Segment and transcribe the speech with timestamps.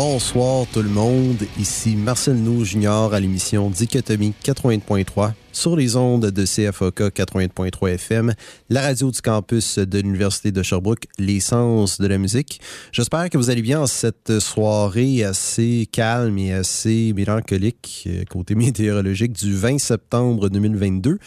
[0.00, 6.26] Bonsoir tout le monde, ici Marcel Nou Junior à l'émission Dichotomie 80.3 sur les ondes
[6.26, 8.32] de CFOK 80.3 FM,
[8.70, 12.60] la radio du campus de l'Université de Sherbrooke, l'essence de la musique.
[12.92, 18.54] J'espère que vous allez bien en cette soirée assez calme et assez mélancolique, euh, côté
[18.54, 21.18] météorologique, du 20 septembre 2022.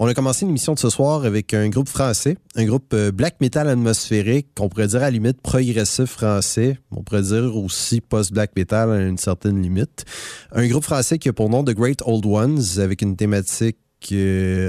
[0.00, 3.40] On a commencé l'émission de ce soir avec un groupe français, un groupe euh, black
[3.40, 8.52] metal atmosphérique, qu'on pourrait dire à la limite progressif français, on pourrait dire aussi post-black
[8.54, 10.04] metal à une certaine limite.
[10.52, 13.67] Un groupe français qui a pour nom The Great Old Ones, avec une thématique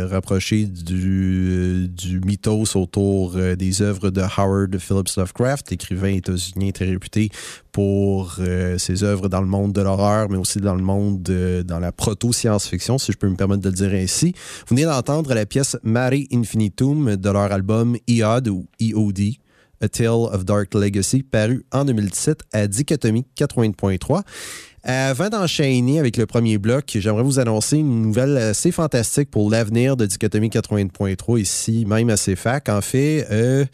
[0.10, 6.72] rapproché du, euh, du mythos autour euh, des œuvres de Howard Phillips Lovecraft, écrivain états-unien
[6.72, 7.30] très réputé
[7.72, 8.40] pour
[8.78, 11.92] ses œuvres dans le monde de l'horreur, mais aussi dans le monde, de, dans la
[11.92, 14.34] proto-science-fiction, si je peux me permettre de le dire ainsi.
[14.68, 19.36] Vous venez d'entendre la pièce Mare Infinitum de leur album EOD ou EOD.
[19.82, 24.24] A Tale of Dark Legacy, paru en 2017 à Dichotomie 80.3.
[24.84, 29.98] Avant d'enchaîner avec le premier bloc, j'aimerais vous annoncer une nouvelle assez fantastique pour l'avenir
[29.98, 32.70] de Dichotomie 80.3 ici, même à CFAC.
[32.70, 33.66] En fait, euh,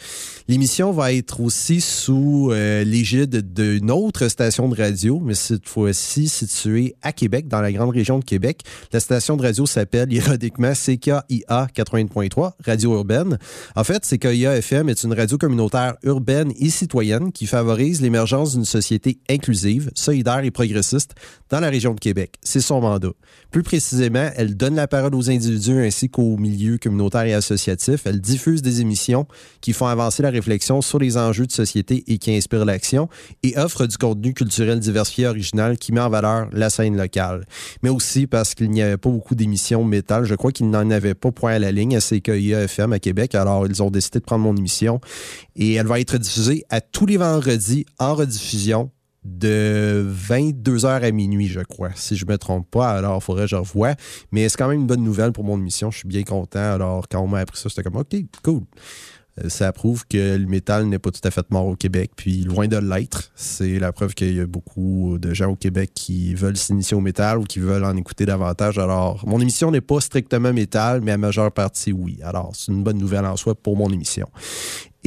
[0.48, 6.28] l'émission va être aussi sous euh, l'égide d'une autre station de radio, mais cette fois-ci
[6.28, 8.62] située à Québec, dans la grande région de Québec.
[8.92, 13.38] La station de radio s'appelle ironiquement CKIA 80.3, Radio Urbaine.
[13.76, 18.66] En fait, CKIA FM est une radio communautaire urbaine et citoyenne qui favorise l'émergence d'une
[18.66, 20.52] société inclusive, solidaire et
[21.50, 22.34] dans la région de Québec.
[22.42, 23.12] C'est son mandat.
[23.52, 28.02] Plus précisément, elle donne la parole aux individus ainsi qu'aux milieux communautaires et associatifs.
[28.06, 29.28] Elle diffuse des émissions
[29.62, 33.10] qui font avancer la réflexion sur les enjeux de société et qui inspirent l'action
[33.44, 37.46] et offre du contenu culturel diversifié original qui met en valeur la scène locale.
[37.84, 40.26] Mais aussi parce qu'il n'y avait pas beaucoup d'émissions métal.
[40.26, 43.36] Je crois qu'il n'en avait pas point à la ligne à CKIA FM à Québec.
[43.36, 45.00] Alors, ils ont décidé de prendre mon émission
[45.56, 48.92] et elle va être diffusée à tous les vendredis en rediffusion
[49.26, 52.92] de 22h à minuit, je crois, si je me trompe pas.
[52.92, 53.96] Alors, il faudrait que je revoie.
[54.32, 55.92] Mais c'est quand même une bonne nouvelle pour mon émission.
[55.92, 56.74] Je suis bien content.
[56.74, 58.62] Alors, quand on m'a appris ça, c'était comme, OK, cool.
[59.44, 62.44] Euh, ça prouve que le métal n'est pas tout à fait mort au Québec, puis
[62.44, 63.32] loin de l'être.
[63.36, 67.02] C'est la preuve qu'il y a beaucoup de gens au Québec qui veulent s'initier au
[67.02, 68.80] métal ou qui veulent en écouter davantage.
[68.80, 72.20] Alors, mon émission n'est pas strictement métal, mais à majeure partie, oui.
[72.24, 74.28] Alors, c'est une bonne nouvelle en soi pour mon émission.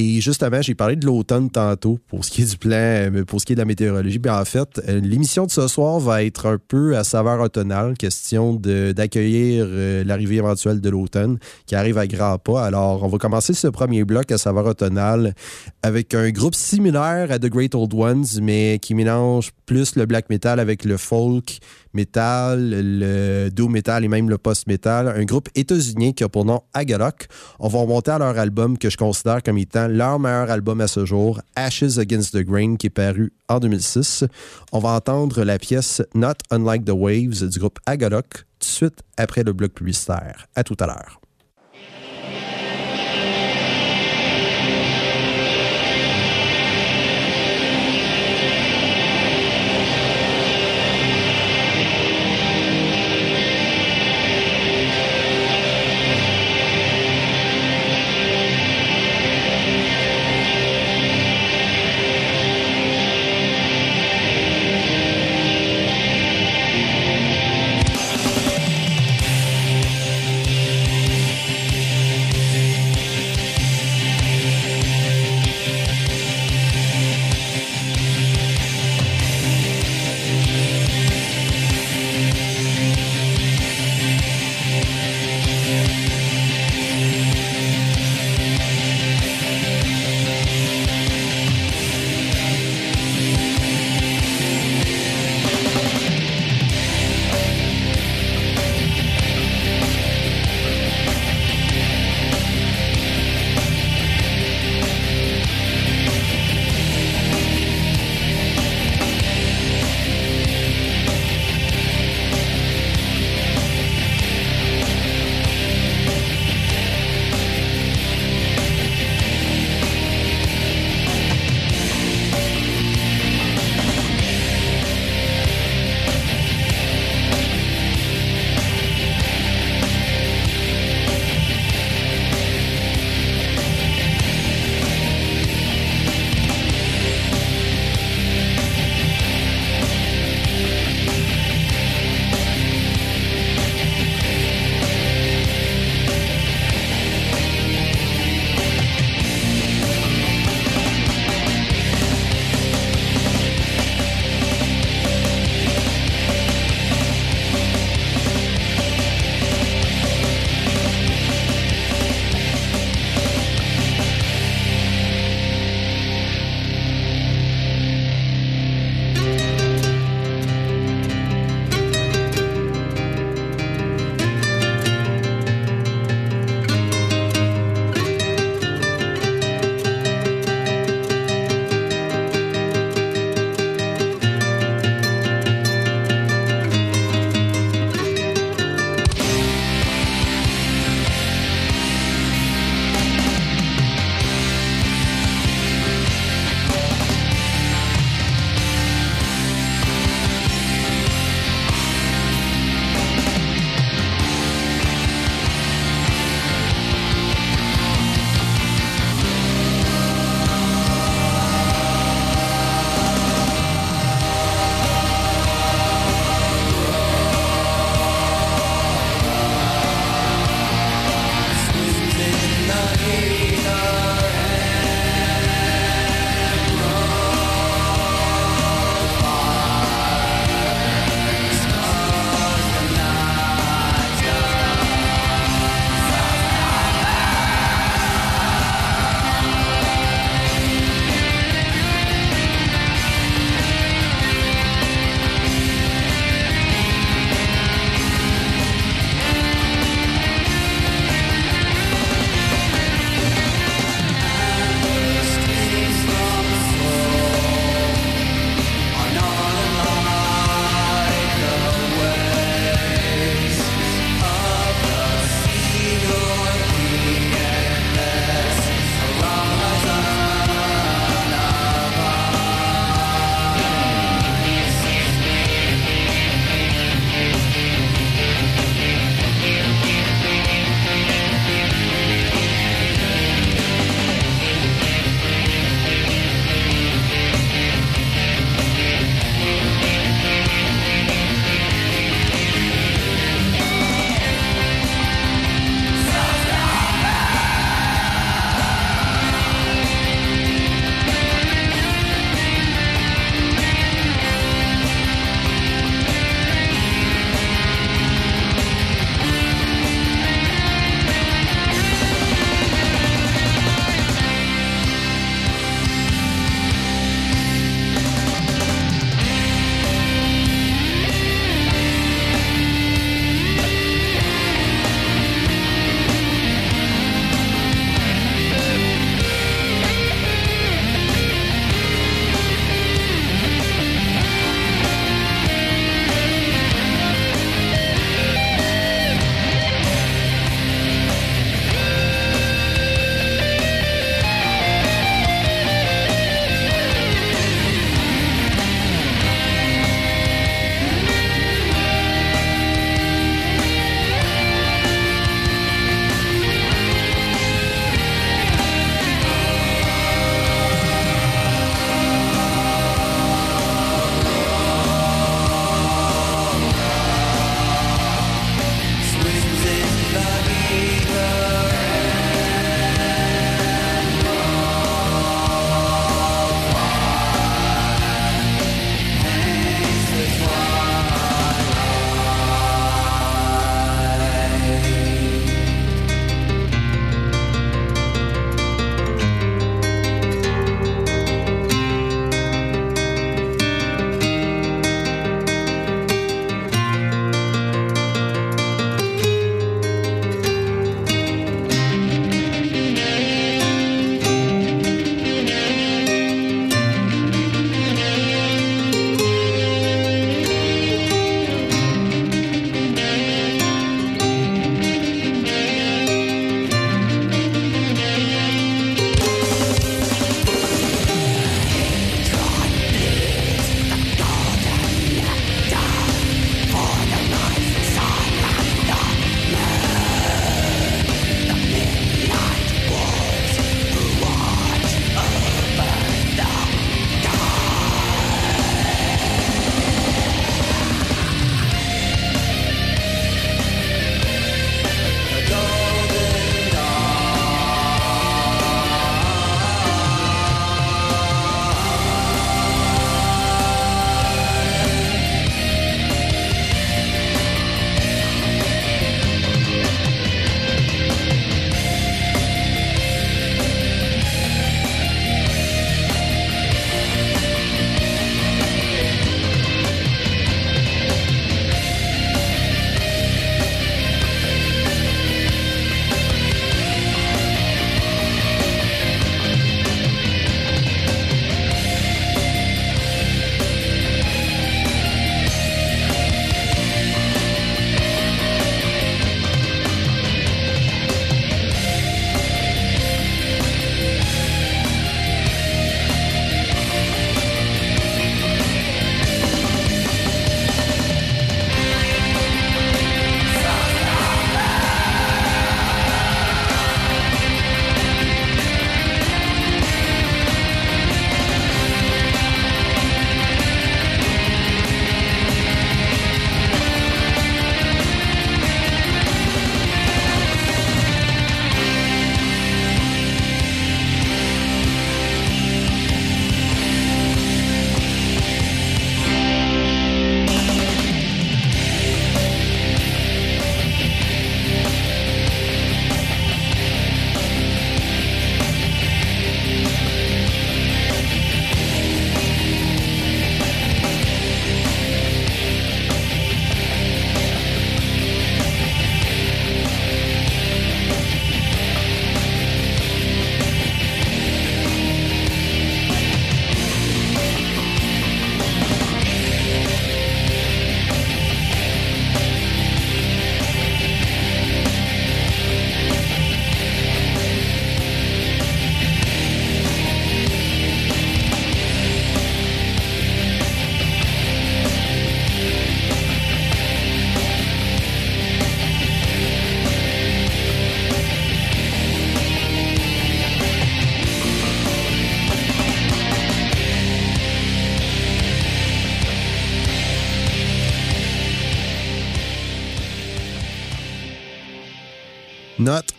[0.01, 3.41] Et justement, j'ai parlé de l'automne tantôt pour ce qui est du plan, euh, pour
[3.41, 4.21] ce qui est de la météorologie.
[4.21, 7.95] Bien, en fait, euh, l'émission de ce soir va être un peu à saveur automnale,
[7.99, 12.65] question d'accueillir euh, l'arrivée éventuelle de l'automne qui arrive à grands pas.
[12.65, 15.35] Alors, on va commencer ce premier bloc à saveur automnale
[15.83, 20.31] avec un groupe similaire à The Great Old Ones, mais qui mélange plus le black
[20.31, 21.59] metal avec le folk
[21.93, 25.09] metal, le do metal et même le post metal.
[25.09, 27.27] Un groupe états-unien qui a pour nom Agalok.
[27.59, 30.89] On va remonter à leur album que je considère comme étant leur meilleur album à
[30.89, 34.25] ce jour, Ashes Against the Grain, qui est paru en 2006.
[34.73, 39.03] On va entendre la pièce Not Unlike the Waves du groupe Agalok tout de suite
[39.17, 40.47] après le bloc publicitaire.
[40.55, 41.21] À tout à l'heure.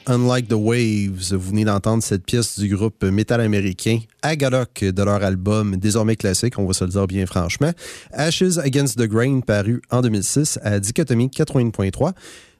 [0.09, 1.33] Unlike the Waves.
[1.33, 6.57] Vous venez d'entendre cette pièce du groupe métal américain Agadok de leur album désormais classique,
[6.57, 7.71] on va se le dire bien franchement,
[8.11, 12.13] Ashes Against the Grain paru en 2006 à Dichotomie 80.3.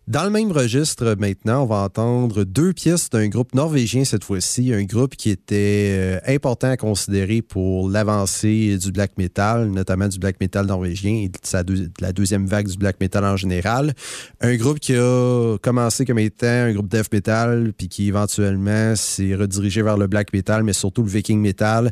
[0.10, 4.74] Dans le même registre, maintenant, on va entendre deux pièces d'un groupe norvégien cette fois-ci,
[4.74, 10.17] un groupe qui était euh, important à considérer pour l'avancée du black metal, notamment du
[10.17, 13.93] black metal norvégien et de, la deuxième vague du black metal en général.
[14.41, 19.36] Un groupe qui a commencé comme étant un groupe death metal, puis qui éventuellement s'est
[19.36, 21.91] redirigé vers le black metal, mais surtout le viking metal.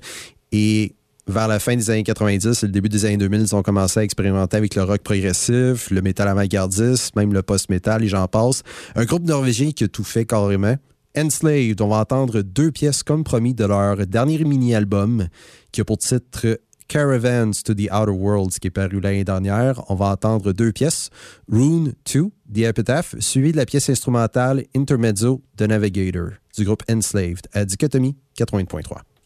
[0.51, 0.95] Et
[1.27, 3.99] vers la fin des années 90 et le début des années 2000, ils ont commencé
[3.99, 8.63] à expérimenter avec le rock progressif, le métal avant-gardiste, même le post-metal, et j'en passe.
[8.95, 10.75] Un groupe norvégien qui a tout fait carrément.
[11.17, 15.27] Enslaved, on va entendre deux pièces comme promis de leur dernier mini-album
[15.71, 19.81] qui a pour titre Caravans to the Outer Worlds qui est paru l'année dernière.
[19.89, 21.09] On va entendre deux pièces.
[21.51, 27.47] Rune 2, The Epitaph, suivi de la pièce instrumentale Intermezzo de Navigator du groupe Enslaved
[27.53, 29.16] à Dichotomie 80.3.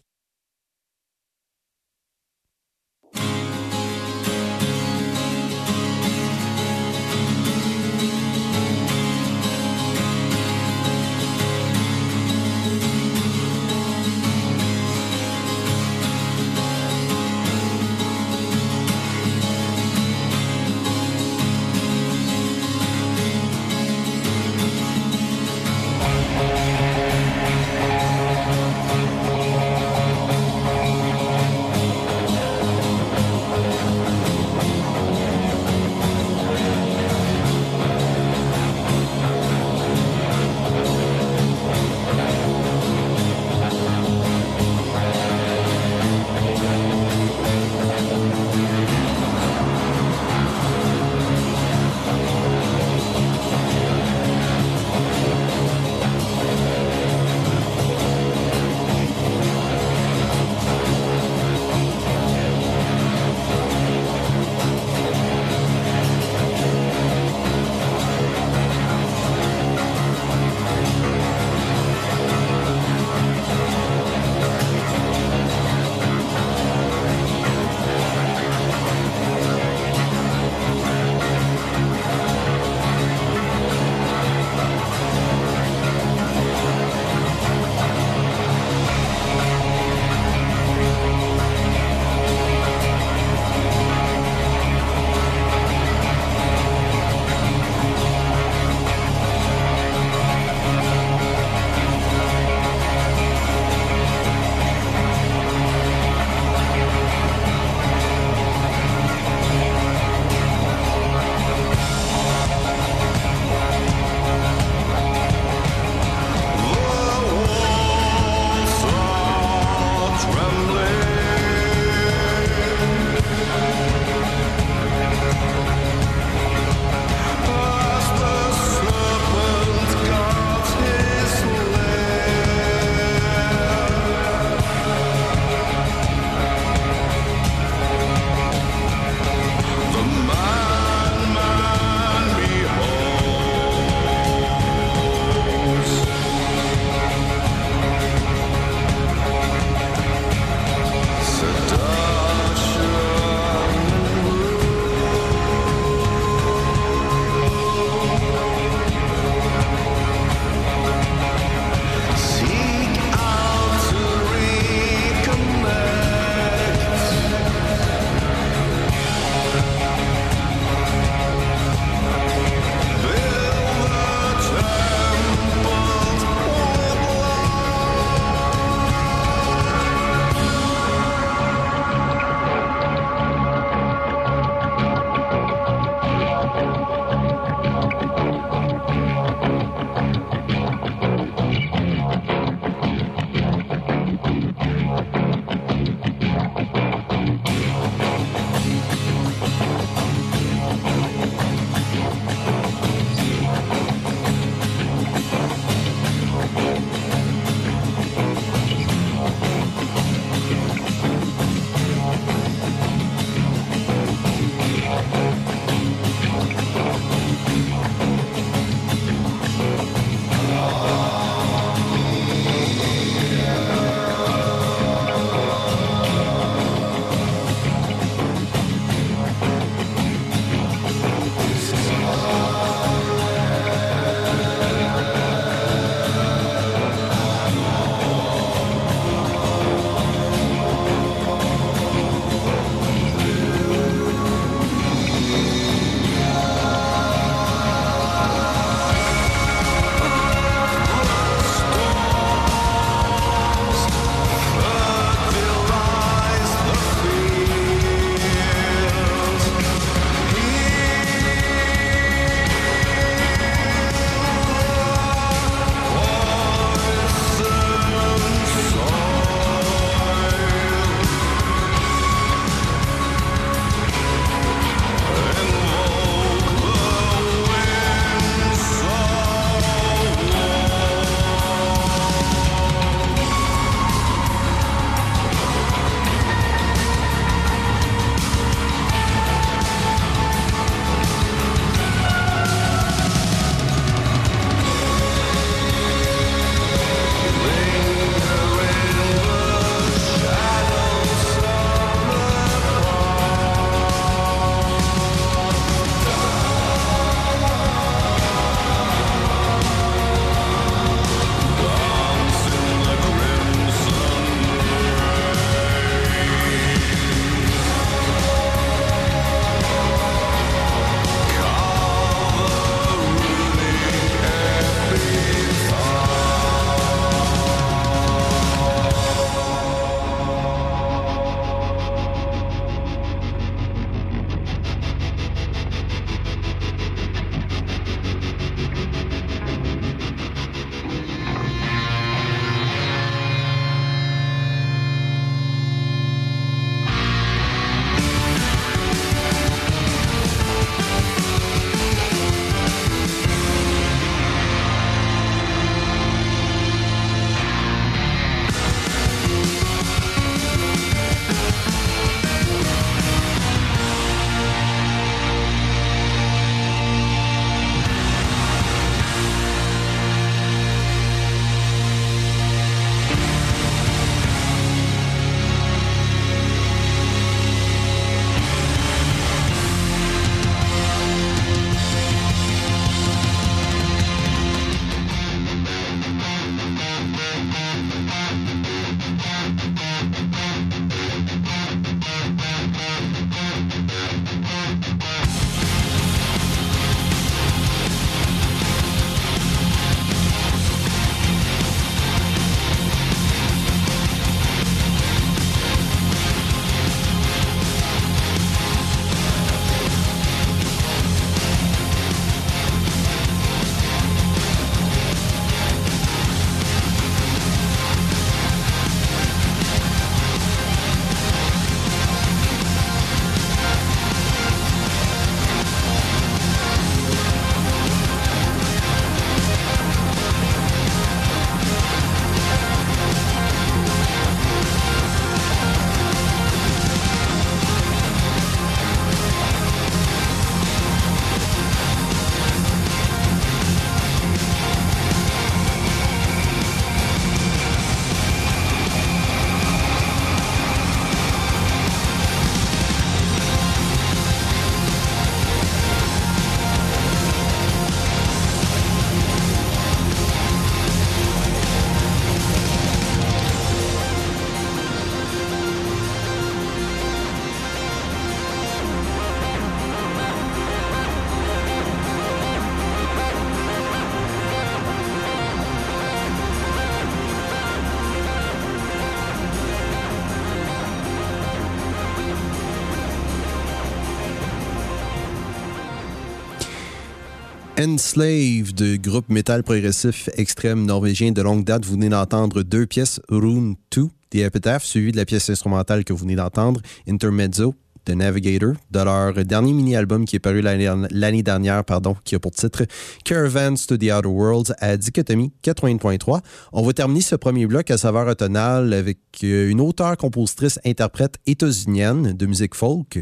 [487.91, 491.83] Enslaved, groupe métal progressif extrême norvégien de longue date.
[491.83, 496.13] Vous venez d'entendre deux pièces, Rune 2, The Epitaph, suivi de la pièce instrumentale que
[496.13, 497.75] vous venez d'entendre, Intermezzo,
[498.05, 502.51] The Navigator, de leur dernier mini-album qui est paru l'année dernière, pardon, qui a pour
[502.51, 502.85] titre
[503.25, 506.39] Caravans to the Outer Worlds à Dichotomie 80.3.
[506.71, 511.39] On va terminer ce premier bloc à saveur automnale avec euh, une auteure, compositrice, interprète
[511.45, 513.19] états-unienne de musique folk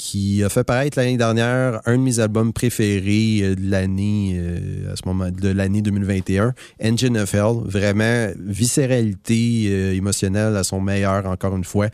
[0.00, 4.90] qui a fait paraître l'année dernière un de mes albums préférés euh, de l'année euh,
[4.90, 10.80] à ce moment de l'année 2021, Engine of Hell, vraiment viscéralité euh, émotionnelle à son
[10.80, 11.88] meilleur encore une fois.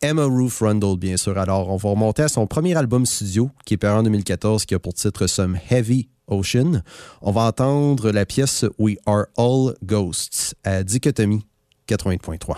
[0.00, 1.38] Emma Ruth Rundle, bien sûr.
[1.38, 4.74] Alors, on va remonter à son premier album studio, qui est paru en 2014, qui
[4.74, 6.82] a pour titre Some Heavy Ocean.
[7.20, 11.46] On va entendre la pièce We Are All Ghosts à Dichotomie
[11.88, 12.56] 80.3.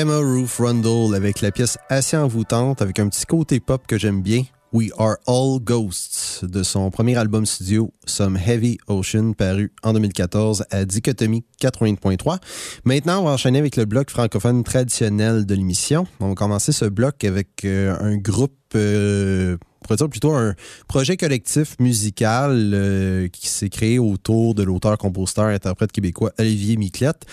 [0.00, 4.22] Emma Ruth Rundle avec la pièce assez envoûtante, avec un petit côté pop que j'aime
[4.22, 4.44] bien.
[4.72, 10.64] We Are All Ghosts de son premier album studio Some Heavy Ocean paru en 2014
[10.70, 12.38] à Dichotomie 80.3.
[12.86, 16.06] Maintenant, on va enchaîner avec le bloc francophone traditionnel de l'émission.
[16.20, 19.58] On va commencer ce bloc avec euh, un groupe euh,
[20.10, 20.54] plutôt un
[20.88, 27.26] projet collectif musical euh, qui s'est créé autour de l'auteur, compositeur, interprète québécois Olivier Miclette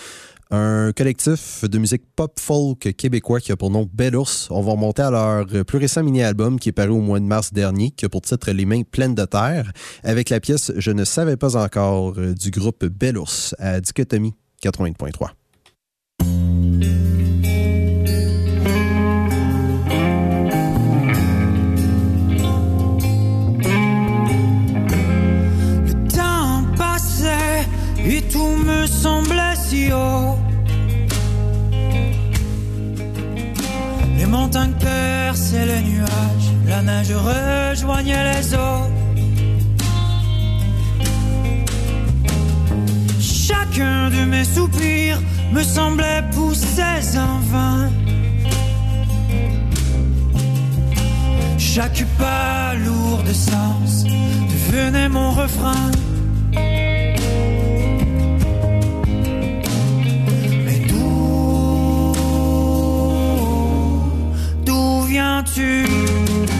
[0.50, 5.10] un collectif de musique pop-folk québécois qui a pour nom Belle On va remonter à
[5.10, 8.22] leur plus récent mini-album qui est paru au mois de mars dernier, qui a pour
[8.22, 9.70] titre Les mains pleines de terre,
[10.04, 13.18] avec la pièce Je ne savais pas encore euh, du groupe Belle
[13.58, 15.30] à Dichotomie 80.3.
[25.86, 27.66] Le temps passait
[28.06, 29.57] et tout me semblait
[34.16, 38.88] Les montagnes perçaient les nuages, la neige rejoignait les eaux.
[43.20, 45.20] Chacun de mes soupirs
[45.52, 47.90] me semblait pousser en vain.
[51.58, 55.90] Chaque pas lourd de sens devenait mon refrain.
[65.08, 66.57] D'où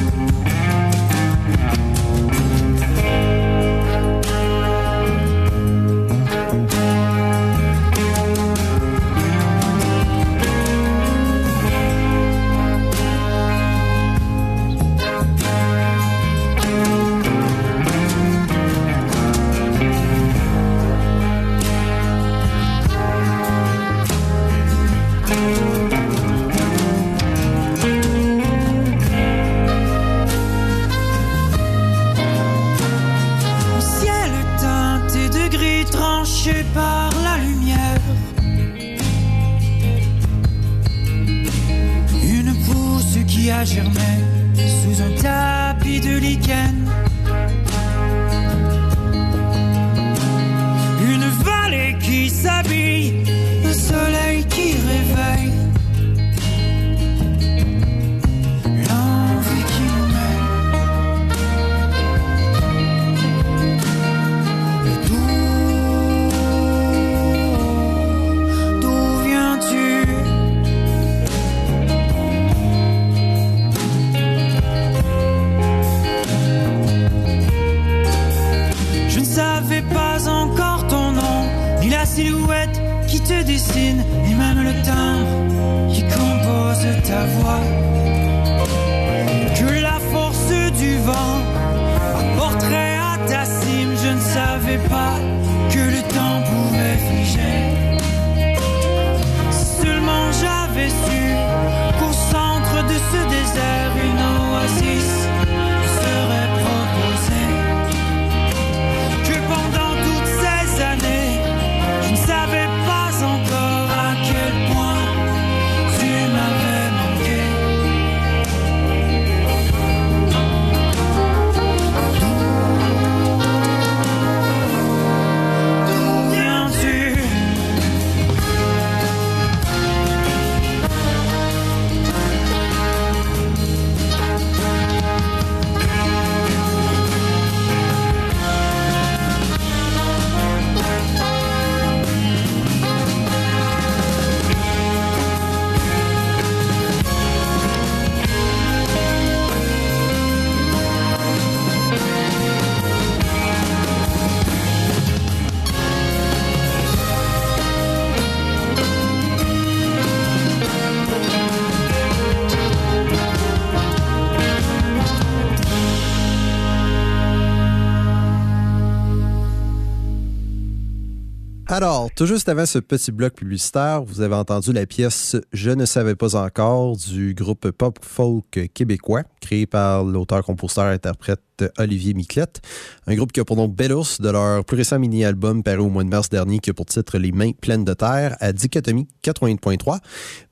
[172.19, 176.17] tout juste avant ce petit bloc publicitaire, vous avez entendu la pièce Je ne savais
[176.17, 181.41] pas encore du groupe pop folk québécois, créé par l'auteur, compositeur, interprète
[181.79, 182.61] Olivier Miclette.
[183.07, 186.03] Un groupe qui a pour nom Bellos de leur plus récent mini-album paru au mois
[186.03, 190.01] de mars dernier, qui a pour titre Les mains pleines de terre à Dichotomie 80.3.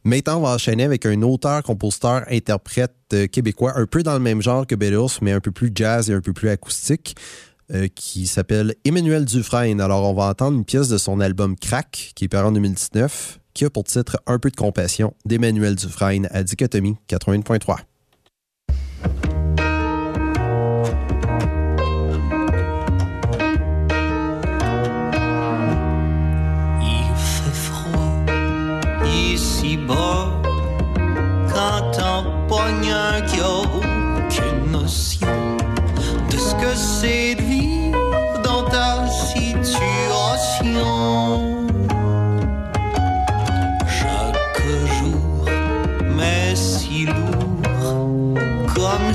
[0.04, 2.94] Maintenant, on va enchaîner avec un auteur, compositeur, interprète
[3.32, 6.14] québécois, un peu dans le même genre que Bellos, mais un peu plus jazz et
[6.14, 7.16] un peu plus acoustique.
[7.74, 9.80] Euh, qui s'appelle Emmanuel Dufresne.
[9.80, 13.40] Alors, on va entendre une pièce de son album Crack, qui est paru en 2019,
[13.54, 17.78] qui a pour titre Un peu de compassion d'Emmanuel Dufresne à Dichotomie 81.3.
[31.52, 35.56] quand un qui a aucune notion
[36.30, 37.45] de ce que c'est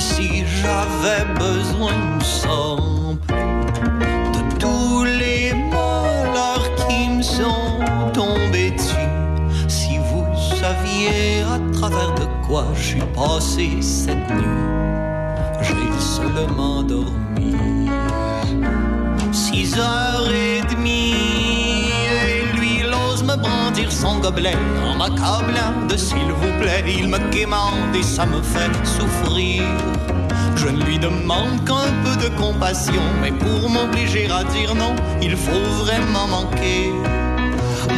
[0.02, 7.80] si j'avais besoin de plus de tous les malheurs qui me sont
[8.14, 9.12] tombés dessus.
[9.68, 10.26] Si vous
[10.60, 14.68] saviez à travers de quoi je suis passé cette nuit,
[15.62, 17.56] j'ai seulement dormi
[19.32, 21.21] six heures et demie.
[23.38, 26.84] Brandir son gobelet en m'accablant de s'il vous plaît.
[26.88, 29.64] Il me quémande et ça me fait souffrir.
[30.56, 35.36] Je ne lui demande qu'un peu de compassion, mais pour m'obliger à dire non, il
[35.36, 36.92] faut vraiment manquer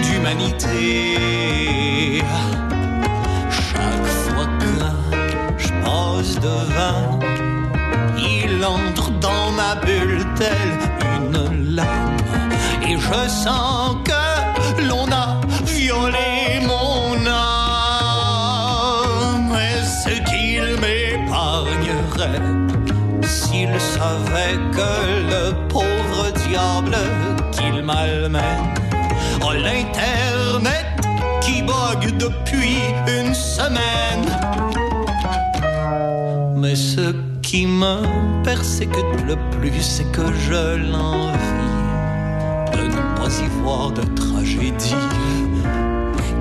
[0.04, 1.18] d'humanité.
[3.50, 4.74] Chaque fois que
[5.58, 7.20] je pose devant,
[8.18, 10.80] il entre dans ma bulle telle
[11.18, 12.18] une lame.
[12.88, 14.23] Et je sens que
[23.84, 24.92] s'il savait que
[25.32, 26.98] le pauvre diable
[27.52, 28.68] qu'il malmène
[29.48, 30.86] a l'internet
[31.42, 32.78] qui bug depuis
[33.08, 34.28] une semaine?
[36.56, 41.82] Mais ce qui me persécute le plus, c'est que je l'envie
[42.74, 44.96] de ne pas y voir de tragédie.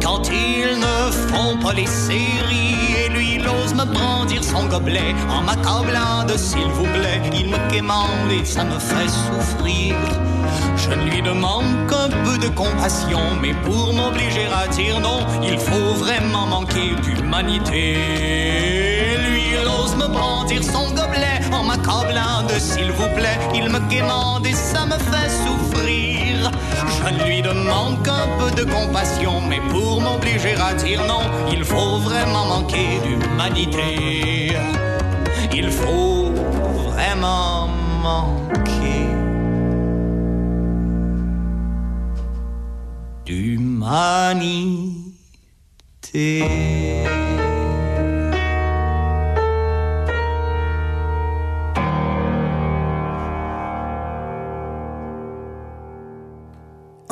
[0.02, 5.14] Quand ils ne font pas les séries et lui il ose me brandir son gobelet
[5.30, 9.94] en m'accablant de s'il vous plaît, il me quémande et ça me fait souffrir.
[10.76, 15.58] Je ne lui demande qu'un peu de compassion, mais pour m'obliger à dire non, il
[15.58, 17.96] faut vraiment manquer d'humanité.
[19.28, 21.11] Lui, il ose me brandir son gobelet
[21.82, 26.50] de s'il vous plaît, il me quémande et ça me fait souffrir.
[26.86, 31.64] Je ne lui demande qu'un peu de compassion, mais pour m'obliger à dire non, il
[31.64, 34.56] faut vraiment manquer d'humanité.
[35.54, 36.32] Il faut
[36.92, 37.68] vraiment
[38.02, 39.08] manquer
[43.26, 44.82] d'humanité.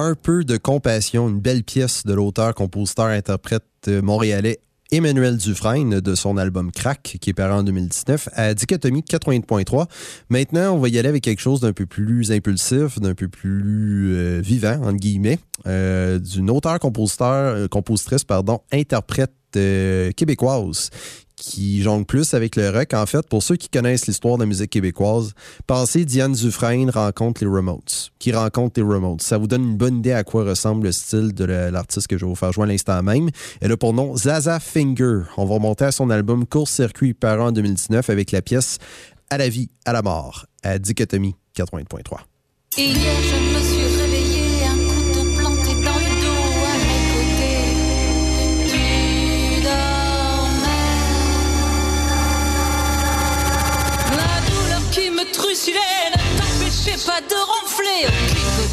[0.02, 4.60] Un peu de compassion, une belle pièce de l'auteur, compositeur, interprète euh, montréalais
[4.92, 9.86] Emmanuel Dufresne de son album Crack, qui est paru en 2019, à Dichotomie 80.3.
[10.30, 14.16] Maintenant, on va y aller avec quelque chose d'un peu plus impulsif, d'un peu plus
[14.16, 20.90] euh, vivant, entre guillemets, euh, d'une auteure-compositeur, euh, compositrice, pardon, interprète québécoise
[21.40, 22.94] qui jongle plus avec le rock.
[22.94, 25.32] En fait, pour ceux qui connaissent l'histoire de la musique québécoise,
[25.66, 29.22] pensez Diane Dufresne rencontre les Remotes, qui rencontre les Remotes?
[29.22, 32.24] Ça vous donne une bonne idée à quoi ressemble le style de l'artiste que je
[32.24, 33.30] vais vous faire jouer à l'instant même.
[33.60, 35.22] Elle a pour nom Zaza Finger.
[35.36, 38.78] On va remonter à son album Court Circuit paru en 2019 avec la pièce
[39.30, 42.18] À la vie, à la mort, à Dichotomie 80.3.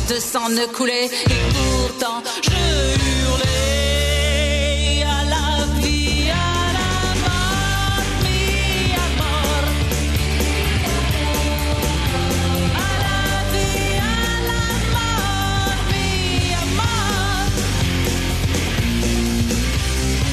[0.08, 1.10] de sang ne coulait, et
[1.54, 2.52] pourtant je
[3.22, 4.24] hurlais
[5.04, 6.34] à la vie, à
[6.78, 6.92] la
[7.26, 8.00] mort,
[12.74, 13.14] à la
[13.52, 14.14] vie, à
[14.50, 17.52] la mort, vie à mort.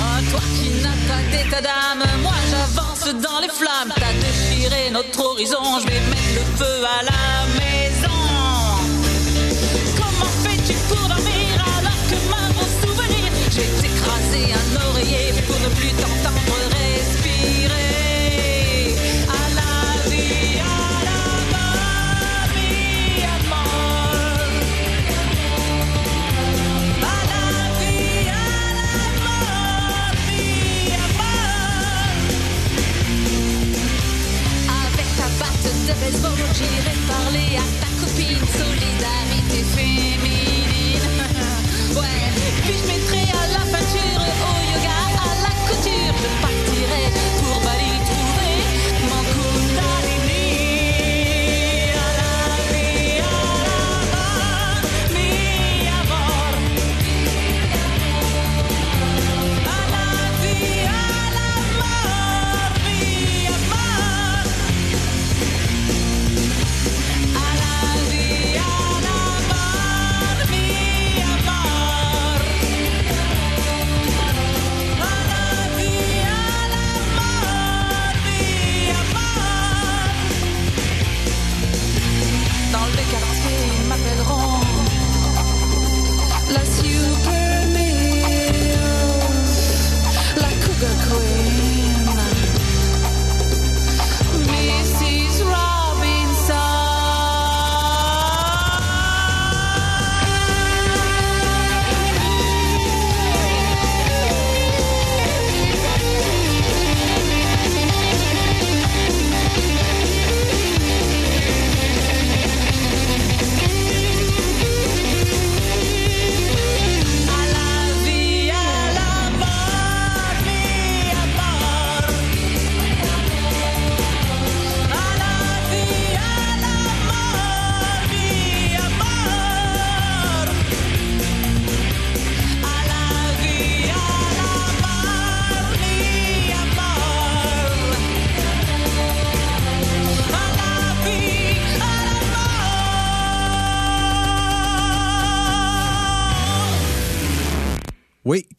[0.01, 3.93] Ah, toi qui n'as pas d'état d'âme, moi j'avance dans les flammes.
[3.97, 7.64] T'as déchiré notre horizon, je vais mettre le feu à la.
[36.71, 37.94] J'irai parler à ta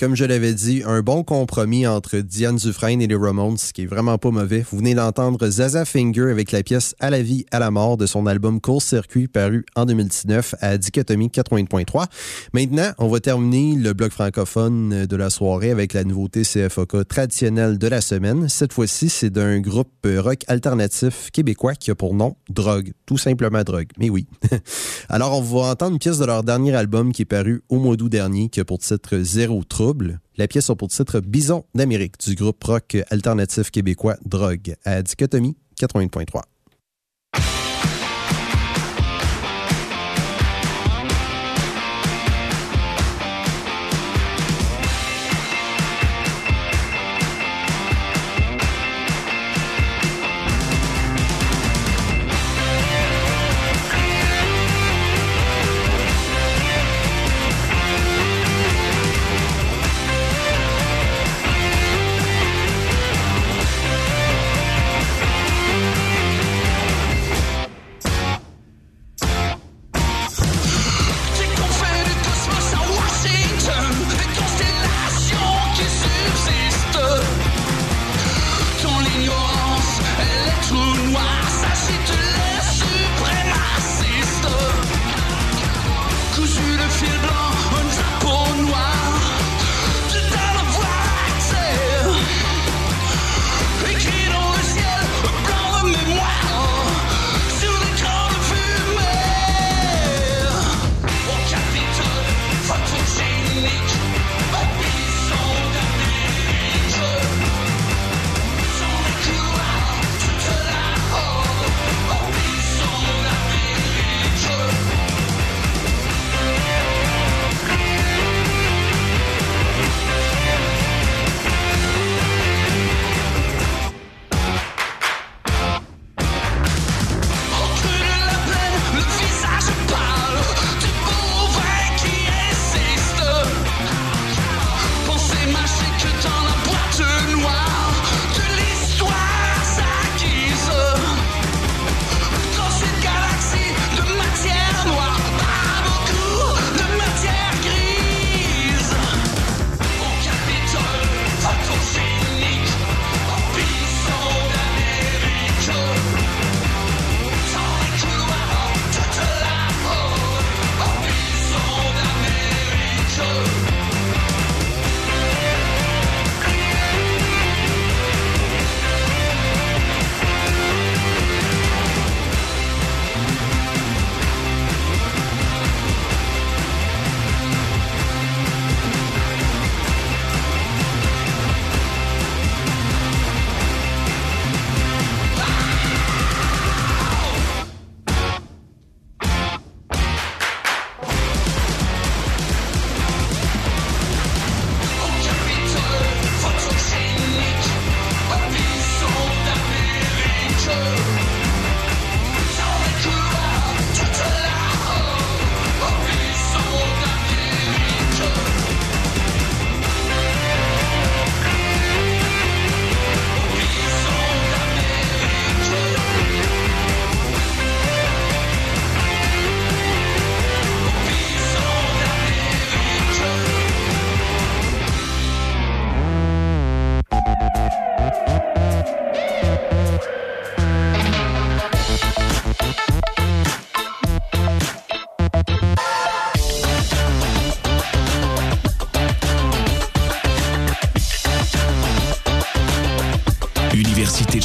[0.05, 3.81] comme je l'avais dit, un bon compromis entre Diane Dufresne et les Ramones, ce qui
[3.81, 4.63] est vraiment pas mauvais.
[4.69, 8.05] Vous venez d'entendre Zaza Finger avec la pièce À la vie, à la mort de
[8.05, 12.05] son album Court Circuit paru en 2019 à Dichotomie 80.3.
[12.53, 17.79] Maintenant, on va terminer le bloc francophone de la soirée avec la nouveauté CFOK traditionnelle
[17.79, 18.47] de la semaine.
[18.47, 22.91] Cette fois-ci, c'est d'un groupe rock alternatif québécois qui a pour nom Drogue.
[23.07, 23.89] Tout simplement Drogue.
[23.97, 24.27] Mais oui.
[25.09, 27.95] Alors, on va entendre une pièce de leur dernier album qui est paru au mois
[27.95, 29.94] d'août dernier, qui a pour titre Zéro Trouble.
[30.37, 35.57] La pièce a pour titre Bison d'Amérique du groupe rock alternatif québécois Drogue à Dichotomie
[35.79, 36.41] 80.3.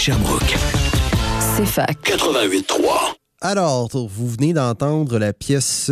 [0.01, 0.57] Sherbrooke.
[1.39, 1.99] C'est fac.
[2.05, 3.17] 88.3.
[3.43, 5.91] Alors, vous venez d'entendre la pièce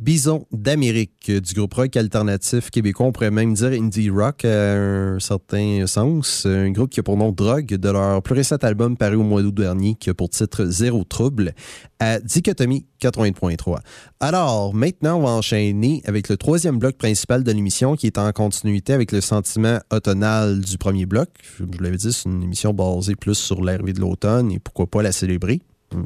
[0.00, 3.06] Bison d'Amérique du groupe rock alternatif québécois.
[3.06, 6.46] On pourrait même dire indie rock à un certain sens.
[6.46, 9.40] Un groupe qui a pour nom Drogue de leur plus récent album paru au mois
[9.40, 11.54] d'août dernier qui a pour titre Zéro Trouble
[12.00, 13.78] à Dichotomie 80.3.
[14.18, 18.30] Alors, maintenant, on va enchaîner avec le troisième bloc principal de l'émission qui est en
[18.32, 21.28] continuité avec le sentiment automnal du premier bloc.
[21.58, 25.02] Je l'avais dit, c'est une émission basée plus sur l'arrivée de l'automne et pourquoi pas
[25.02, 25.60] la célébrer.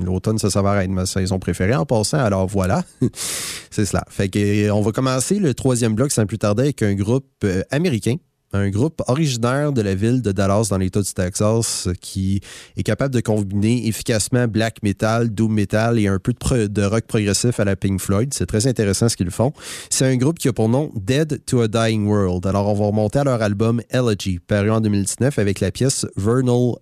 [0.05, 2.19] L'automne, ça s'avère être ma saison préférée en passant.
[2.19, 2.85] Alors voilà,
[3.71, 4.05] c'est cela.
[4.09, 7.63] Fait que, on va commencer le troisième bloc sans plus tarder avec un groupe euh,
[7.71, 8.17] américain
[8.53, 12.41] un groupe originaire de la ville de Dallas dans l'État du Texas qui
[12.77, 17.61] est capable de combiner efficacement black metal, doom metal et un peu de, rock progressif
[17.61, 18.33] à la Pink Floyd.
[18.33, 19.53] C'est très intéressant ce qu'ils font.
[19.91, 22.47] C'est un groupe qui a pour nom Dead to a Dying World.
[22.47, 26.75] Alors on va remonter à leur album Elegy, paru en 2019 avec la pièce Vernal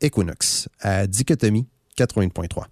[0.00, 1.66] Equinox à Dichotomie
[1.96, 2.66] 80.3.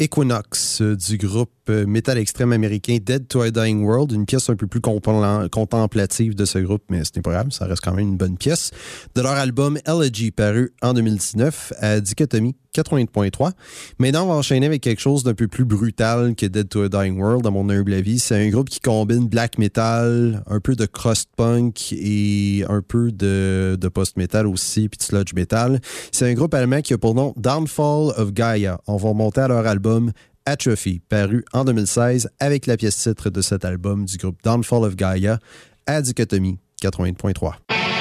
[0.00, 4.56] Equinox euh, du groupe métal extrême américain Dead to a Dying World, une pièce un
[4.56, 8.08] peu plus contemplative de ce groupe, mais ce n'est pas grave, ça reste quand même
[8.08, 8.70] une bonne pièce,
[9.14, 13.52] de leur album Elegy paru en 2019 à Dichotomie 80.3.
[13.98, 16.88] Maintenant, on va enchaîner avec quelque chose d'un peu plus brutal que Dead to a
[16.88, 18.18] Dying World, à mon humble avis.
[18.18, 23.10] C'est un groupe qui combine black metal, un peu de crust punk et un peu
[23.12, 25.80] de, post-metal aussi, puis de sludge metal.
[26.12, 28.80] C'est un groupe allemand qui a pour nom Downfall of Gaia.
[28.86, 30.12] On va monter à leur album
[30.50, 34.96] Atrophy, paru en 2016 avec la pièce titre de cet album du groupe Downfall of
[34.96, 35.38] Gaia
[35.86, 37.99] à Dichotomie 80.3.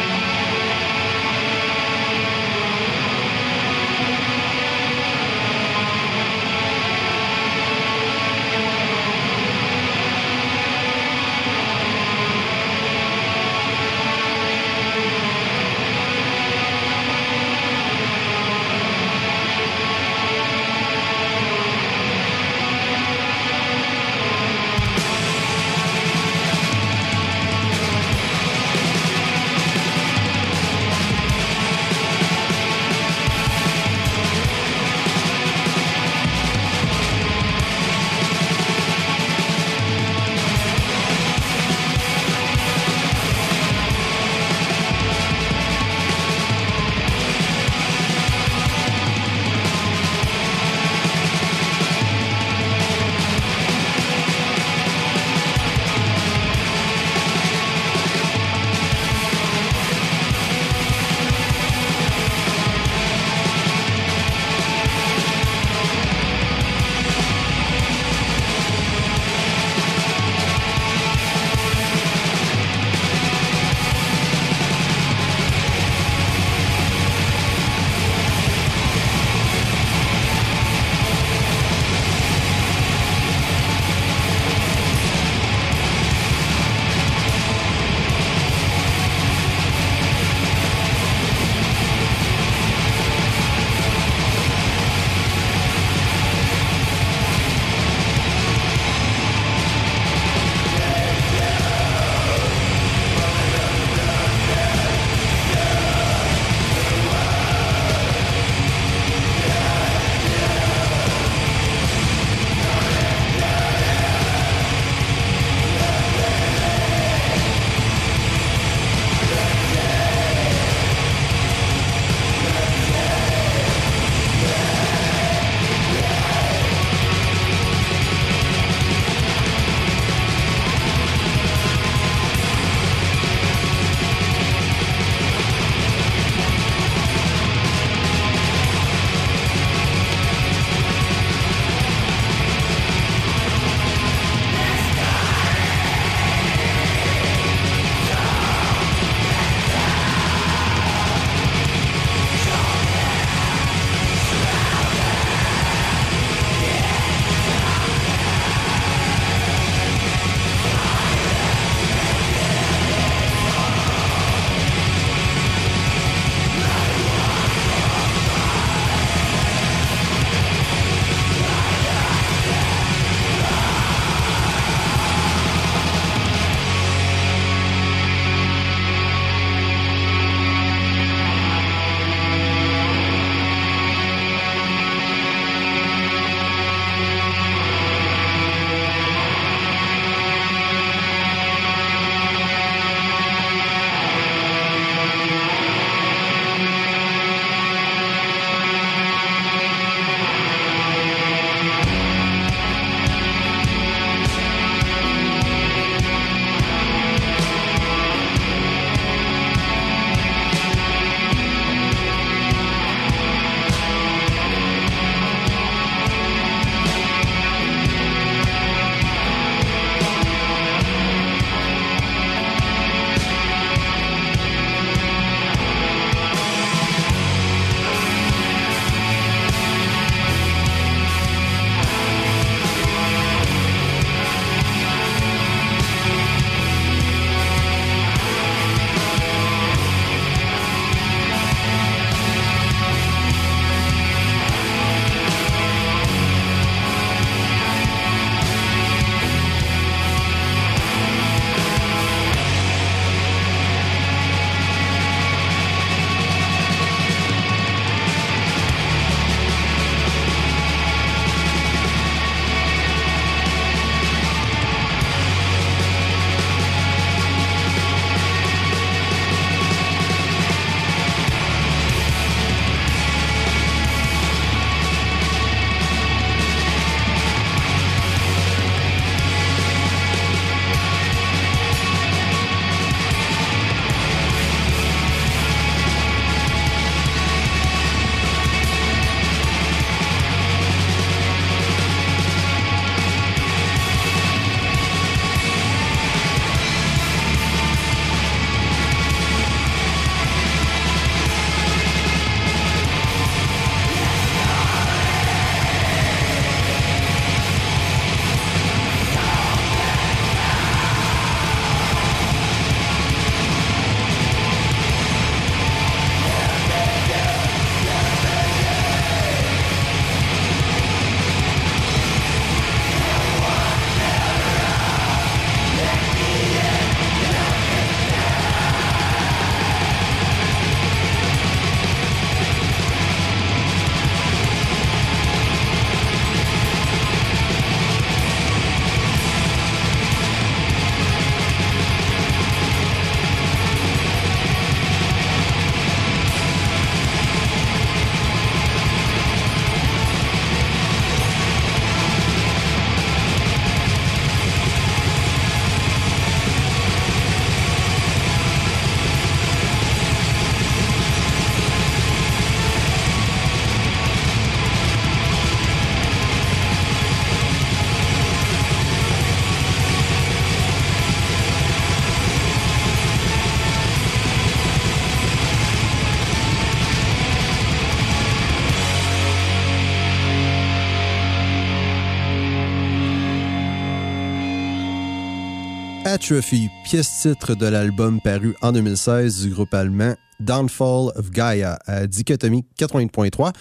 [386.09, 392.07] Atrophy, pièce titre de l'album paru en 2016 du groupe allemand Downfall of Gaia à
[392.07, 393.53] Dichotomie 80.3.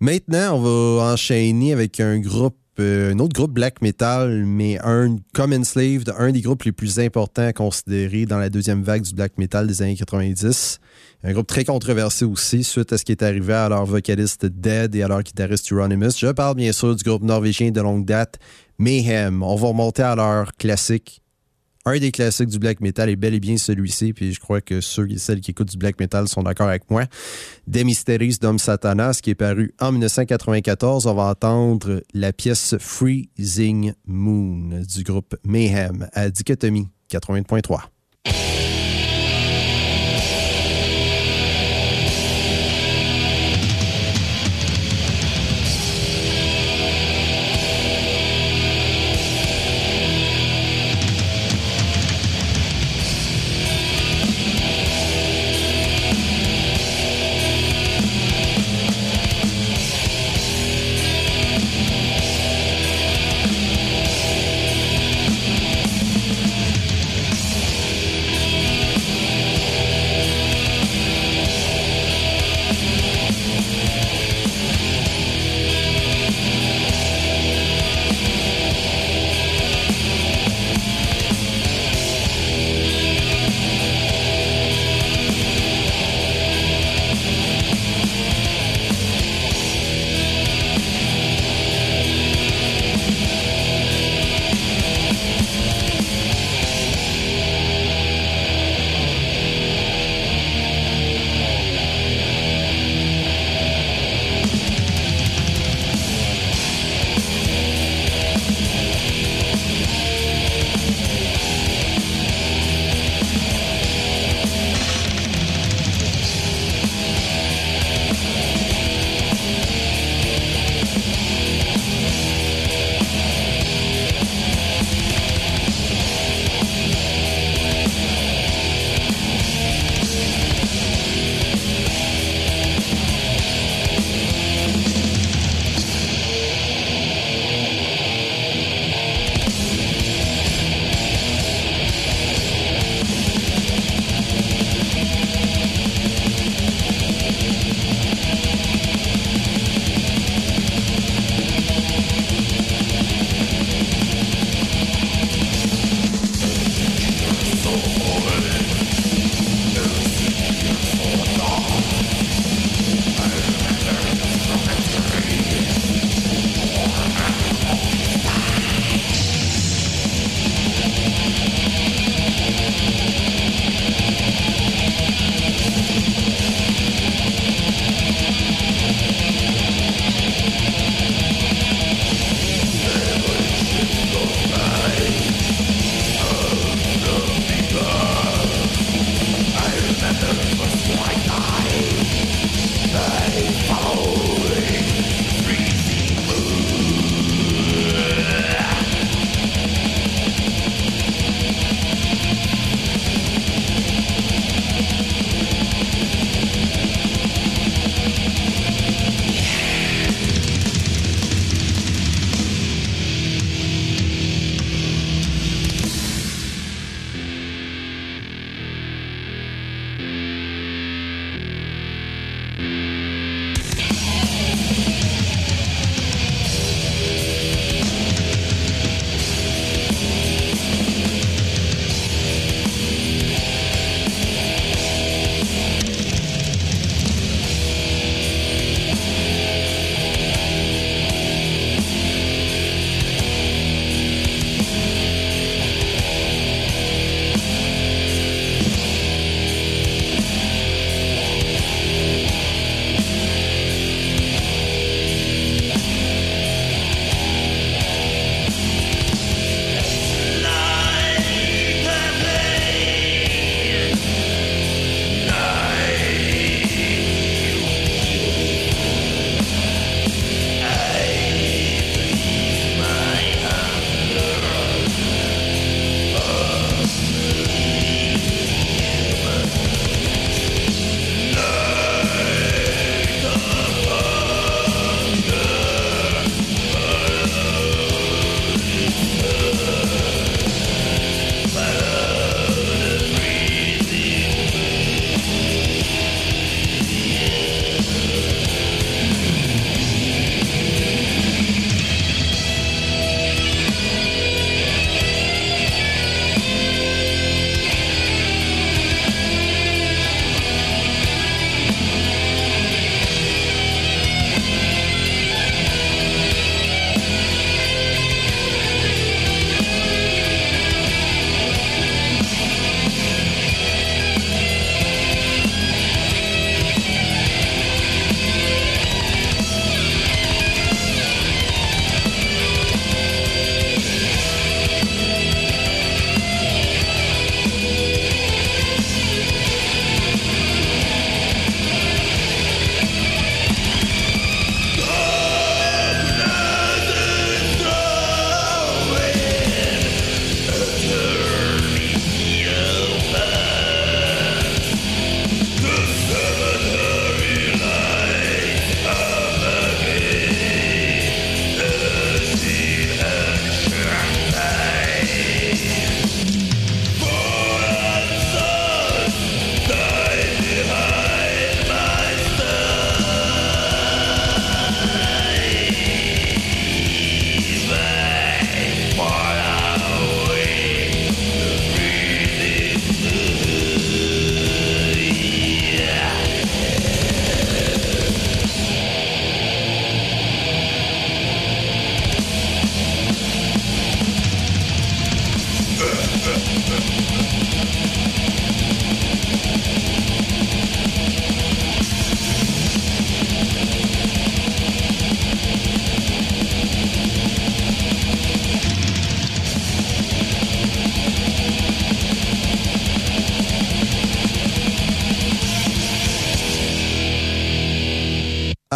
[0.00, 0.60] Maintenant, on
[0.98, 6.02] va enchaîner avec un groupe, euh, un autre groupe black metal, mais un Common Slave,
[6.18, 9.80] un des groupes les plus importants considérés dans la deuxième vague du black metal des
[9.80, 10.80] années 90.
[11.22, 14.96] Un groupe très controversé aussi suite à ce qui est arrivé à leur vocaliste Dead
[14.96, 16.18] et à leur guitariste Euronymous.
[16.18, 18.40] Je parle bien sûr du groupe norvégien de longue date
[18.78, 19.44] Mayhem.
[19.44, 21.20] On va remonter à leur classique
[21.86, 24.80] un des classiques du black metal est bel et bien celui-ci, puis je crois que
[24.80, 27.04] ceux et celles qui écoutent du black metal sont d'accord avec moi.
[27.66, 31.06] Des Mysteries d'Homme Satanas, qui est paru en 1994.
[31.06, 38.63] On va entendre la pièce Freezing Moon du groupe Mayhem à Dichotomie 80.3.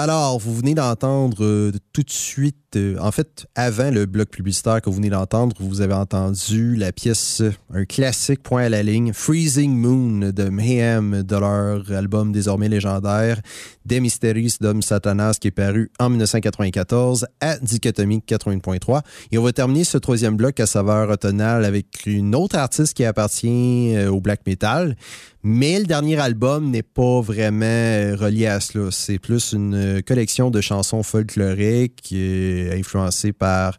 [0.00, 4.80] Alors, vous venez d'entendre euh, tout de suite, euh, en fait, avant le bloc publicitaire
[4.80, 8.84] que vous venez d'entendre, vous avez entendu la pièce, euh, un classique point à la
[8.84, 13.40] ligne, Freezing Moon de Mayhem, de leur album désormais légendaire,
[13.86, 19.02] Des Mysteries d'Homme Satanas, qui est paru en 1994 à Dichotomie 80.3.
[19.32, 23.04] Et on va terminer ce troisième bloc à saveur automnale avec une autre artiste qui
[23.04, 24.94] appartient au black metal,
[25.44, 28.90] mais le dernier album n'est pas vraiment euh, relié à cela.
[28.90, 33.78] C'est plus une euh, collection de chansons folkloriques euh, influencées par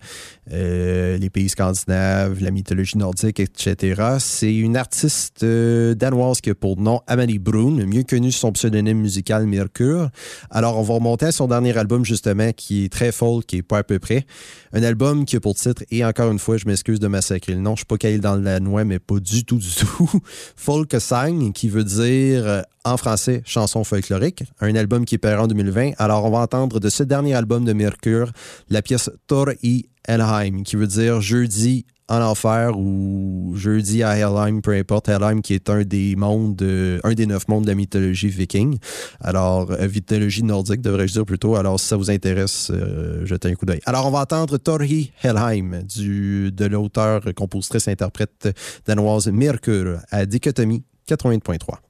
[0.52, 4.18] les pays scandinaves, la mythologie nordique, etc.
[4.18, 8.98] C'est une artiste danoise qui a pour nom Amalie Brun, mieux connue sous son pseudonyme
[8.98, 10.10] musical Mercure.
[10.50, 13.62] Alors, on va remonter à son dernier album, justement, qui est très folk, qui est
[13.62, 14.26] pas à peu près.
[14.74, 17.60] Un album qui a pour titre, et encore une fois, je m'excuse de massacrer le
[17.60, 20.10] nom, je suis pas calé dans le danois, mais pas du tout, du tout.
[20.56, 20.90] Folk
[21.54, 24.44] Qui veut dire euh, en français chanson folklorique.
[24.62, 25.92] Un album qui est paru en 2020.
[25.98, 28.32] Alors, on va entendre de ce dernier album de Mercure
[28.70, 34.62] la pièce Thor i Helheim, qui veut dire jeudi en enfer ou jeudi à Helheim,
[34.62, 35.10] peu importe.
[35.10, 38.80] Helheim qui est un des mondes, euh, un des neuf mondes de la mythologie viking.
[39.22, 41.56] Alors, euh, mythologie nordique, devrais-je dire plutôt.
[41.56, 43.82] Alors, si ça vous intéresse, euh, jetez un coup d'œil.
[43.86, 48.50] Alors, on va entendre Torhi Helheim du, de l'auteur, compositrice, interprète
[48.88, 50.84] danoise Mercure à Dichotomie
[51.18, 51.89] 80.3.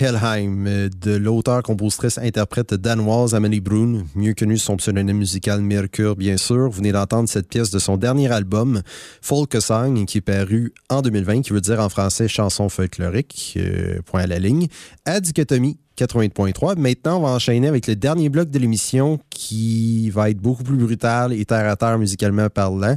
[0.00, 5.60] Helheim, euh, de l'auteur, compositrice, interprète danoise Amelie Brun, mieux connue sous son pseudonyme musical
[5.60, 6.70] Mercure, bien sûr.
[6.70, 8.82] Vous venez d'entendre cette pièce de son dernier album,
[9.20, 14.22] Folkesang, qui est paru en 2020, qui veut dire en français chanson folklorique, euh, point
[14.22, 14.68] à la ligne,
[15.04, 16.78] à Dichotomie 80.3.
[16.78, 20.76] Maintenant, on va enchaîner avec le dernier bloc de l'émission qui va être beaucoup plus
[20.76, 22.96] brutal et terre à terre musicalement parlant.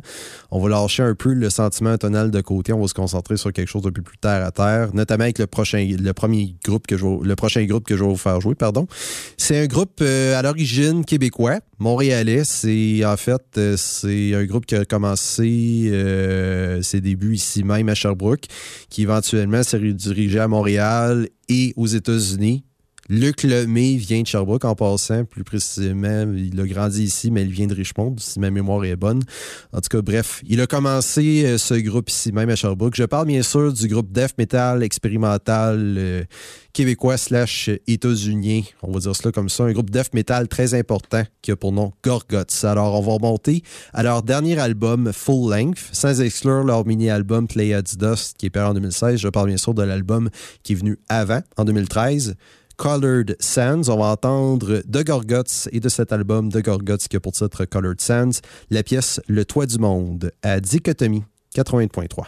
[0.52, 2.74] On va lâcher un peu le sentiment tonal de côté.
[2.74, 5.40] On va se concentrer sur quelque chose de plus, plus terre à terre, notamment avec
[5.40, 8.18] le prochain, le premier groupe que je vais, le prochain groupe que je vais vous
[8.18, 8.88] faire jouer, pardon.
[9.38, 12.44] C'est un groupe euh, à l'origine québécois, montréalais.
[12.46, 17.90] C'est en fait, euh, c'est un groupe qui a commencé euh, ses débuts ici même
[17.90, 18.46] à Sherbrooke,
[18.90, 22.64] qui éventuellement s'est redirigé à Montréal et aux États-Unis.
[23.10, 26.34] Luc Lemay vient de Sherbrooke en passant, plus précisément.
[26.38, 29.22] Il a grandi ici, mais il vient de Richmond, si ma mémoire est bonne.
[29.74, 32.96] En tout cas, bref, il a commencé euh, ce groupe ici même à Sherbrooke.
[32.96, 36.24] Je parle bien sûr du groupe death metal expérimental euh,
[36.72, 39.66] québécois slash états-unien, on va dire cela comme ça.
[39.66, 42.64] Un groupe death metal très important qui a pour nom Gorgots.
[42.64, 43.64] Alors, on va remonter
[43.94, 48.50] à leur dernier album Full Length, sans exclure leur mini-album Play at Dust qui est
[48.50, 49.20] paru en 2016.
[49.20, 50.30] Je parle bien sûr de l'album
[50.64, 52.36] qui est venu avant, en 2013.
[52.84, 53.88] Colored Sands.
[53.88, 57.64] On va entendre de Gorgots et de cet album de Gorgots qui a pour titre
[57.64, 58.42] Colored Sands,
[58.72, 61.24] la pièce Le Toit du Monde à Dichotomie
[61.56, 62.26] 80.3.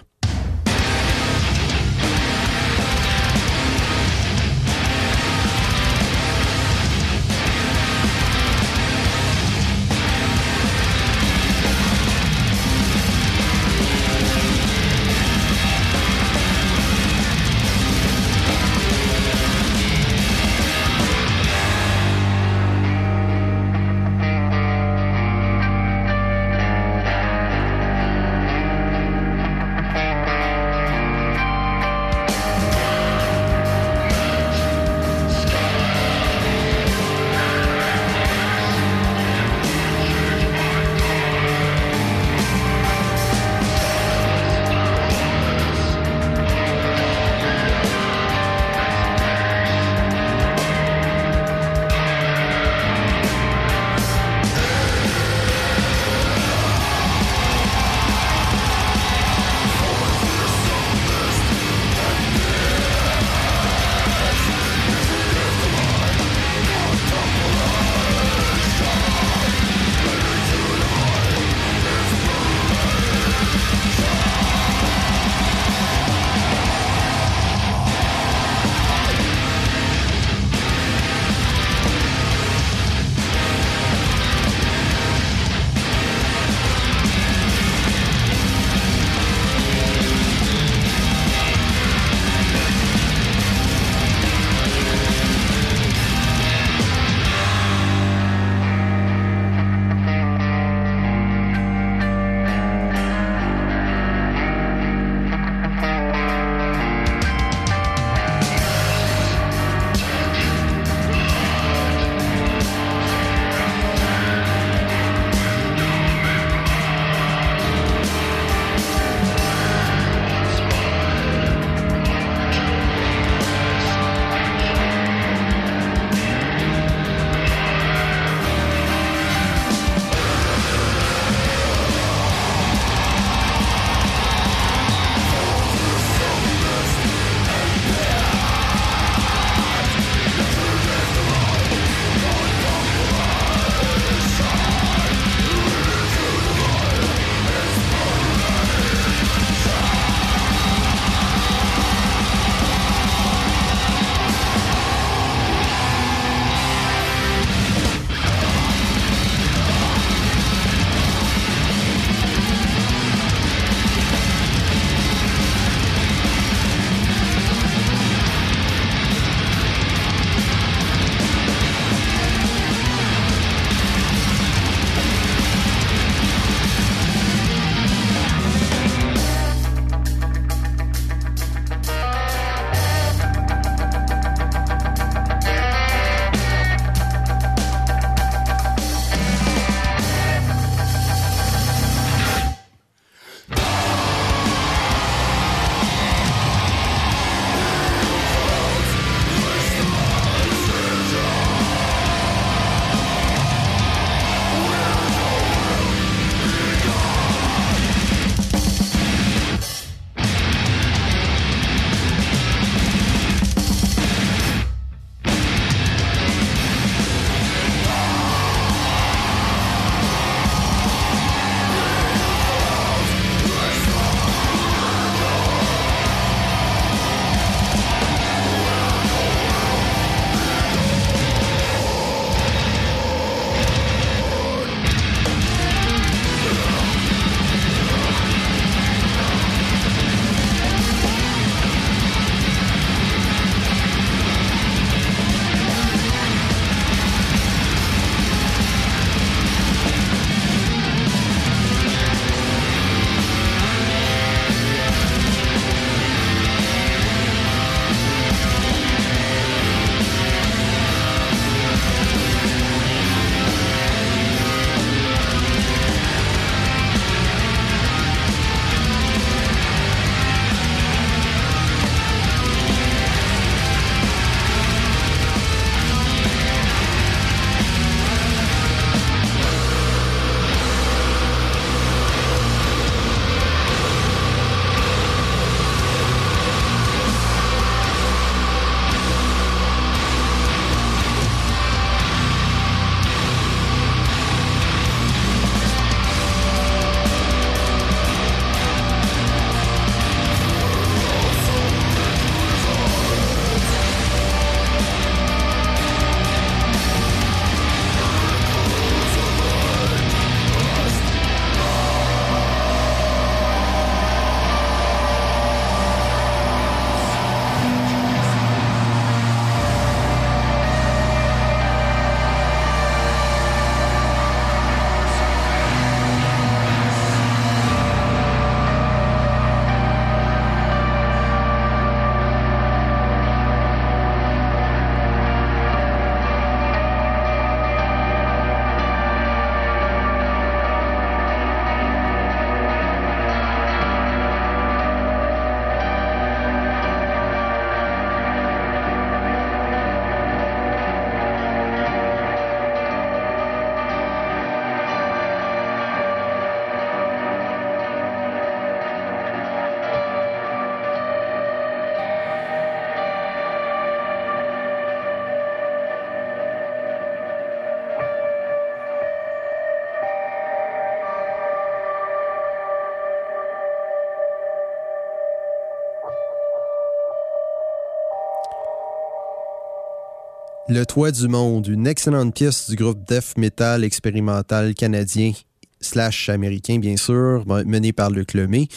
[380.76, 385.31] Le Toit du Monde, une excellente pièce du groupe death metal expérimental canadien
[385.80, 388.68] slash américain, bien sûr, mené par le Clomé.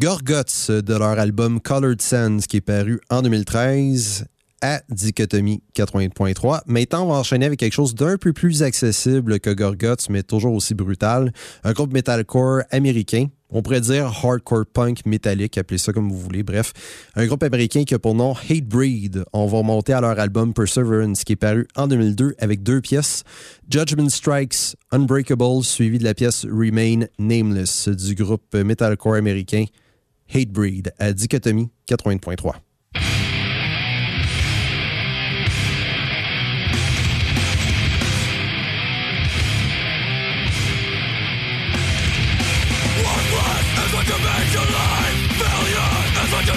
[0.00, 4.26] Gorgots de leur album Colored Sands qui est paru en 2013
[4.60, 6.62] à Dichotomie 80.3.
[6.66, 10.52] Maintenant, on va enchaîner avec quelque chose d'un peu plus accessible que Gorgots, mais toujours
[10.52, 11.32] aussi brutal.
[11.62, 16.42] Un groupe metalcore américain on pourrait dire hardcore punk métallique, appelez ça comme vous voulez.
[16.42, 16.72] Bref,
[17.14, 19.24] un groupe américain qui a pour nom Hatebreed.
[19.32, 23.22] On va remonter à leur album Perseverance qui est paru en 2002 avec deux pièces.
[23.70, 29.64] Judgment Strikes Unbreakable suivi de la pièce Remain Nameless du groupe metalcore américain
[30.34, 32.65] Hatebreed à Dichotomie 80.3.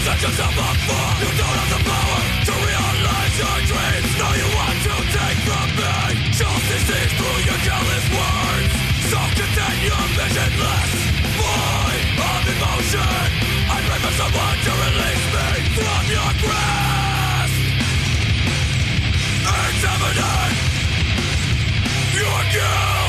[0.01, 4.95] set for You don't have the power to realize your dreams Now you want to
[5.11, 5.95] take from me
[6.39, 8.71] Justice sees through your careless words
[9.11, 10.91] So contain your visionless
[11.35, 13.29] Void of emotion
[13.69, 16.99] I pray for someone to release me from your grasp
[22.15, 22.99] your guilt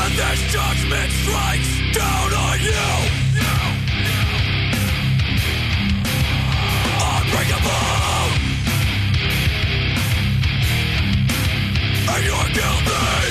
[0.00, 2.88] that this judgment strikes down on you.
[7.04, 8.24] Unbreakable.
[12.12, 13.28] And you're guilty.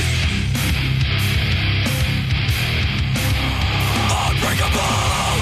[4.14, 5.38] Unbreakable.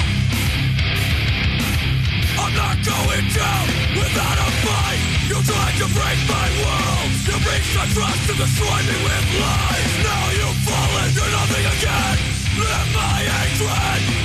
[2.40, 3.66] I'm not going down
[4.00, 5.02] without a fight.
[5.28, 7.10] You tried to break my world.
[7.28, 9.97] You reached the trust to destroy me with lies
[11.80, 12.20] can't
[12.92, 14.17] my hatred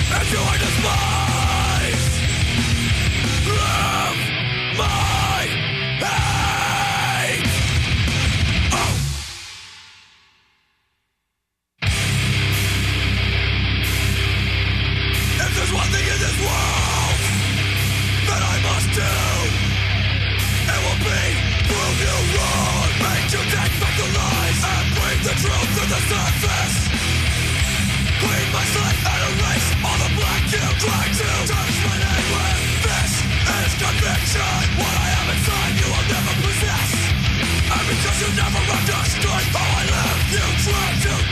[37.93, 40.47] because you never understood how I live, you.
[40.65, 41.32] Try to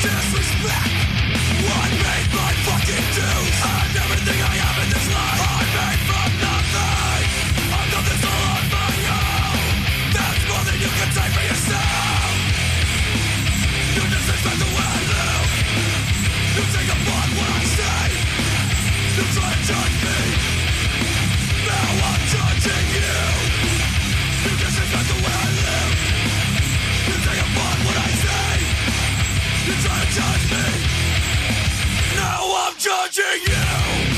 [32.91, 34.10] Judging you!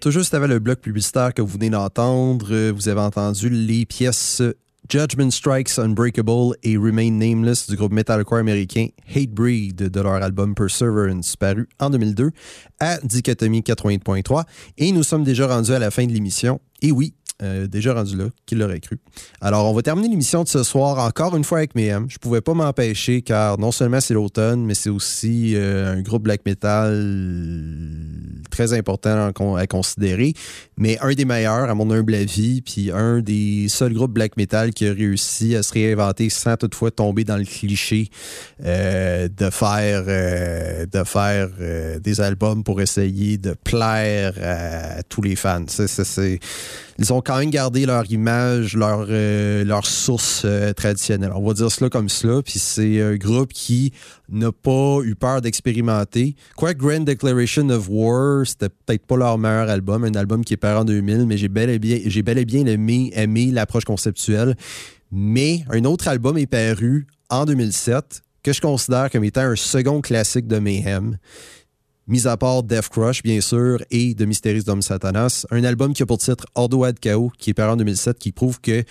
[0.00, 3.84] Tout juste avant le bloc publicitaire que vous venez d'entendre, euh, vous avez entendu les
[3.84, 4.42] pièces
[4.88, 11.36] Judgment Strikes Unbreakable et Remain Nameless du groupe metalcore américain Hatebreed de leur album Perseverance,
[11.36, 12.30] paru en 2002
[12.80, 14.44] à Dichotomie 80.3.
[14.78, 16.60] Et nous sommes déjà rendus à la fin de l'émission.
[16.80, 18.98] Et oui, euh, déjà rendu là, qui l'aurait cru.
[19.40, 22.06] Alors, on va terminer l'émission de ce soir encore une fois avec Mayhem.
[22.10, 26.22] Je pouvais pas m'empêcher car non seulement c'est l'automne, mais c'est aussi euh, un groupe
[26.24, 26.92] black metal
[28.50, 30.34] très important à considérer,
[30.76, 34.74] mais un des meilleurs à mon humble avis, puis un des seuls groupes black metal
[34.74, 38.10] qui a réussi à se réinventer sans toutefois tomber dans le cliché
[38.64, 41.48] euh, de faire, de faire
[42.00, 45.64] des albums pour essayer de plaire à tous les fans.
[45.68, 46.40] C'est
[47.00, 51.30] ils ont gardé leur image, leur, euh, leur source euh, traditionnelle.
[51.34, 52.42] On va dire cela comme cela.
[52.42, 53.92] Puis c'est un groupe qui
[54.28, 56.34] n'a pas eu peur d'expérimenter.
[56.56, 60.58] Quoi Grand Declaration of War, c'était peut-être pas leur meilleur album, un album qui est
[60.58, 63.84] paru en 2000, mais j'ai bel et bien, j'ai bel et bien aimé, aimé l'approche
[63.84, 64.56] conceptuelle.
[65.12, 70.00] Mais un autre album est paru en 2007 que je considère comme étant un second
[70.00, 71.18] classique de Mayhem
[72.10, 75.46] mis à part Death Crush, bien sûr, et de Mysteries Dom Satanas.
[75.52, 78.32] Un album qui a pour titre Ordo Ad Chaos, qui est paru en 2007, qui
[78.32, 78.82] prouve que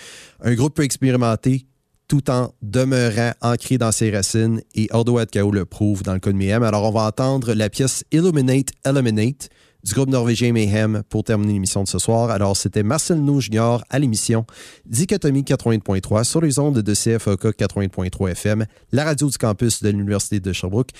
[0.41, 1.65] un groupe peut expérimenter
[2.07, 6.19] tout en demeurant ancré dans ses racines, et Ordo Ad Chaos le prouve dans le
[6.19, 6.63] cas de Mayhem.
[6.63, 9.49] Alors, on va entendre la pièce Illuminate, Eliminate
[9.83, 12.29] du groupe norvégien Mayhem pour terminer l'émission de ce soir.
[12.31, 14.45] Alors, c'était Marcel Nou Junior à l'émission
[14.85, 20.39] Dichotomie 80.3 sur les ondes de CFOK 80.3 FM, la radio du campus de l'Université
[20.39, 20.91] de Sherbrooke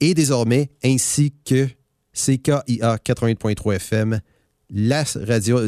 [0.00, 1.68] et désormais, ainsi que
[2.12, 4.20] CKIA 80.3 FM,
[4.70, 5.04] la,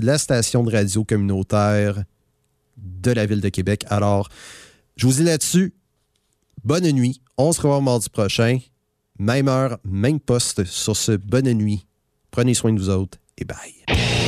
[0.02, 2.04] la station de radio communautaire
[2.76, 3.84] de la ville de Québec.
[3.88, 4.28] Alors,
[4.96, 5.74] je vous dis là-dessus,
[6.64, 7.20] bonne nuit.
[7.38, 8.58] On se revoit mardi prochain.
[9.18, 11.86] Même heure, même poste sur ce bonne nuit.
[12.30, 14.25] Prenez soin de vous autres et bye.